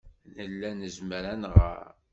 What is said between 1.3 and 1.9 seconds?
ad nɣer.